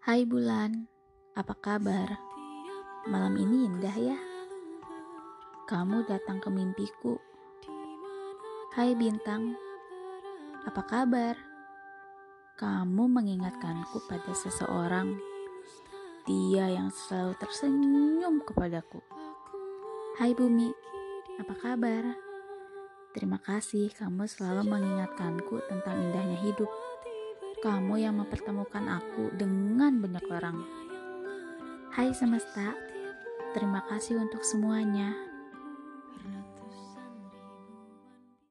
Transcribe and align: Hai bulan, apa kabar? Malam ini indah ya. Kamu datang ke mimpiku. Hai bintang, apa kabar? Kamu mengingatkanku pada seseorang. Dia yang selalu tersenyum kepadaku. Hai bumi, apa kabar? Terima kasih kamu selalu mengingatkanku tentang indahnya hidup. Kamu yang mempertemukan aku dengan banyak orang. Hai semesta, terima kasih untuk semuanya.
Hai 0.00 0.24
bulan, 0.24 0.88
apa 1.36 1.52
kabar? 1.60 2.16
Malam 3.04 3.36
ini 3.36 3.68
indah 3.68 3.92
ya. 3.92 4.16
Kamu 5.68 6.08
datang 6.08 6.40
ke 6.40 6.48
mimpiku. 6.48 7.20
Hai 8.72 8.96
bintang, 8.96 9.60
apa 10.64 10.80
kabar? 10.88 11.36
Kamu 12.56 13.12
mengingatkanku 13.12 14.00
pada 14.08 14.32
seseorang. 14.32 15.20
Dia 16.24 16.72
yang 16.72 16.88
selalu 16.88 17.36
tersenyum 17.36 18.40
kepadaku. 18.40 19.04
Hai 20.16 20.32
bumi, 20.32 20.72
apa 21.44 21.52
kabar? 21.60 22.16
Terima 23.12 23.36
kasih 23.36 23.92
kamu 23.92 24.24
selalu 24.24 24.64
mengingatkanku 24.64 25.60
tentang 25.68 26.00
indahnya 26.00 26.40
hidup. 26.40 26.72
Kamu 27.60 28.00
yang 28.00 28.16
mempertemukan 28.16 28.88
aku 28.88 29.36
dengan 29.36 30.00
banyak 30.00 30.24
orang. 30.32 30.64
Hai 31.92 32.08
semesta, 32.16 32.72
terima 33.52 33.84
kasih 33.84 34.16
untuk 34.16 34.40
semuanya. 34.40 35.29